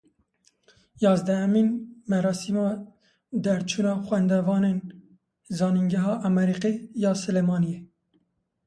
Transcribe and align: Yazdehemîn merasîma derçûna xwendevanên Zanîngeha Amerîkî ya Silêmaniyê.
Yazdehemîn 1.03 1.67
merasîma 2.09 2.67
derçûna 3.45 3.93
xwendevanên 4.05 4.79
Zanîngeha 5.57 6.13
Amerîkî 6.27 6.71
ya 7.03 7.11
Silêmaniyê. 7.23 7.79